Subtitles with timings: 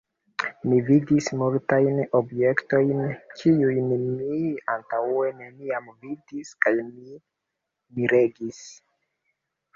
[0.69, 3.03] Mi vidis multajn objektojn,
[3.41, 3.93] kiujn
[4.23, 4.41] mi
[4.77, 7.15] antaŭe neniam vidis, kaj mi
[8.01, 8.65] miregis.